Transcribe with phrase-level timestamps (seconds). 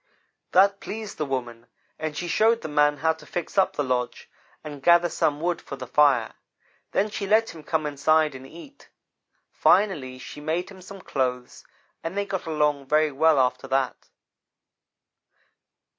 [0.53, 1.67] "That pleased the woman,
[1.99, 4.31] and she showed the man how to fix up the lodge
[4.63, 6.33] and gather some wood for the fire.
[6.91, 8.89] Then she let him come inside and eat.
[9.51, 11.63] Finally, she made him some clothes,
[12.03, 14.09] and they got along very well, after that.